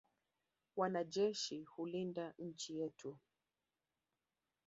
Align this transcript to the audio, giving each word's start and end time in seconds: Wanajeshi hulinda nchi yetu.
Wanajeshi 0.75 1.63
hulinda 1.63 2.33
nchi 2.39 2.77
yetu. 2.77 3.19